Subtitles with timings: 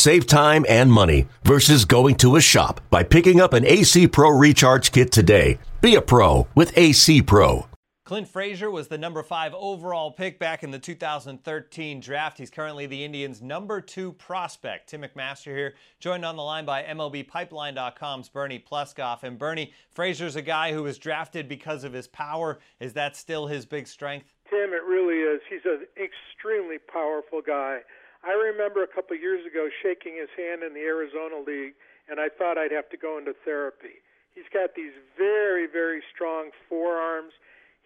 [0.00, 4.30] Save time and money versus going to a shop by picking up an AC Pro
[4.30, 5.58] Recharge Kit today.
[5.82, 7.66] Be a pro with AC Pro.
[8.06, 12.38] Clint Frazier was the number five overall pick back in the 2013 draft.
[12.38, 14.88] He's currently the Indians' number two prospect.
[14.88, 19.22] Tim McMaster here, joined on the line by MLBPipeline.com's Bernie Pleskoff.
[19.22, 22.58] And Bernie, Frazier's a guy who was drafted because of his power.
[22.80, 24.32] Is that still his big strength?
[24.48, 25.42] Tim, it really is.
[25.50, 27.80] He's an extremely powerful guy.
[28.22, 31.74] I remember a couple of years ago shaking his hand in the Arizona League,
[32.08, 34.04] and I thought I'd have to go into therapy.
[34.34, 37.32] He's got these very, very strong forearms.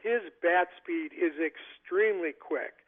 [0.03, 2.83] His bat speed is extremely quick.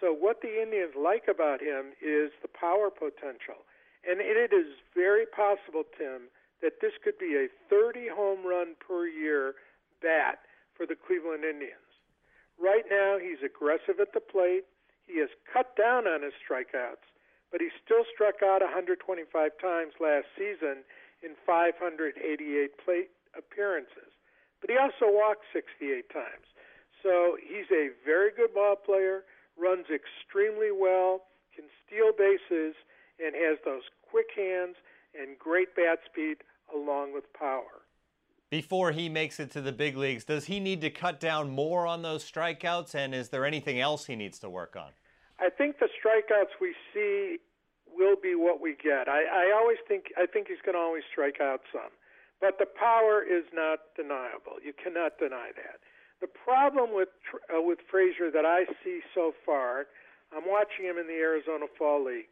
[0.00, 3.66] So, what the Indians like about him is the power potential.
[4.02, 6.26] And it is very possible, Tim,
[6.60, 9.54] that this could be a 30 home run per year
[10.02, 10.42] bat
[10.74, 11.86] for the Cleveland Indians.
[12.58, 14.66] Right now, he's aggressive at the plate.
[15.06, 17.04] He has cut down on his strikeouts,
[17.50, 19.02] but he still struck out 125
[19.60, 20.84] times last season
[21.22, 22.16] in 588
[22.78, 24.12] plate appearances.
[24.60, 26.46] But he also walked 68 times.
[27.02, 29.24] So he's a very good ball player,
[29.58, 32.74] runs extremely well, can steal bases,
[33.18, 34.76] and has those quick hands
[35.18, 36.38] and great bat speed
[36.72, 37.84] along with power.
[38.52, 41.86] Before he makes it to the big leagues, does he need to cut down more
[41.86, 42.94] on those strikeouts?
[42.94, 44.92] And is there anything else he needs to work on?
[45.40, 47.38] I think the strikeouts we see
[47.88, 49.08] will be what we get.
[49.08, 51.96] I, I always think I think he's going to always strike out some,
[52.42, 54.60] but the power is not deniable.
[54.62, 55.80] You cannot deny that.
[56.20, 57.08] The problem with
[57.48, 59.86] uh, with Frazier that I see so far,
[60.28, 62.28] I'm watching him in the Arizona Fall League.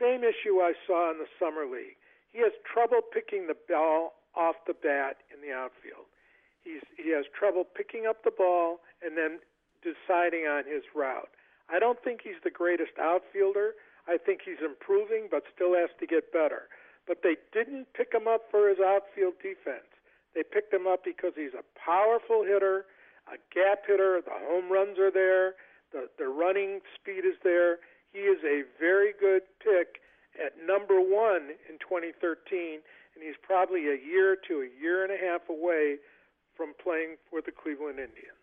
[0.00, 2.00] Same issue I saw in the Summer League.
[2.32, 6.06] He has trouble picking the ball off the bat in the outfield.
[6.64, 9.40] He's he has trouble picking up the ball and then
[9.82, 11.30] deciding on his route.
[11.68, 13.74] I don't think he's the greatest outfielder.
[14.06, 16.68] I think he's improving, but still has to get better.
[17.06, 19.90] But they didn't pick him up for his outfield defense.
[20.34, 22.86] They picked him up because he's a powerful hitter,
[23.26, 24.20] a gap hitter.
[24.22, 25.54] The home runs are there.
[25.92, 27.78] The the running speed is there.
[28.12, 30.00] He is a very good pick
[30.36, 32.82] at number one in 2013, and he's
[33.42, 35.96] probably a year to a year and a half away
[36.56, 38.38] from playing for the Cleveland Indians.